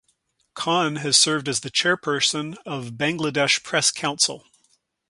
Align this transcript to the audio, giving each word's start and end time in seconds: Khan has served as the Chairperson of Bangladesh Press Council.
Khan 0.55 0.95
has 0.95 1.15
served 1.15 1.47
as 1.47 1.59
the 1.59 1.69
Chairperson 1.69 2.57
of 2.65 2.93
Bangladesh 2.93 3.61
Press 3.61 3.91
Council. 3.91 4.47